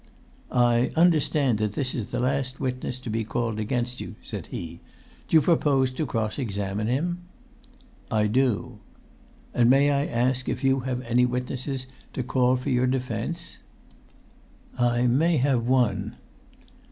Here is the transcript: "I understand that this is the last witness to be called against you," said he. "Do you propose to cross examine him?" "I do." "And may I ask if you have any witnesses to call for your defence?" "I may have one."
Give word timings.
"I 0.51 0.91
understand 0.95 1.59
that 1.59 1.73
this 1.73 1.93
is 1.93 2.07
the 2.07 2.19
last 2.19 2.59
witness 2.59 2.97
to 3.01 3.09
be 3.11 3.23
called 3.23 3.59
against 3.59 4.01
you," 4.01 4.15
said 4.23 4.47
he. 4.47 4.79
"Do 5.27 5.37
you 5.37 5.41
propose 5.41 5.91
to 5.91 6.07
cross 6.07 6.39
examine 6.39 6.87
him?" 6.87 7.19
"I 8.09 8.25
do." 8.25 8.79
"And 9.53 9.69
may 9.69 9.91
I 9.91 10.07
ask 10.07 10.49
if 10.49 10.63
you 10.63 10.79
have 10.79 11.01
any 11.03 11.27
witnesses 11.27 11.85
to 12.13 12.23
call 12.23 12.55
for 12.55 12.71
your 12.71 12.87
defence?" 12.87 13.59
"I 14.75 15.05
may 15.05 15.37
have 15.37 15.67
one." 15.67 16.15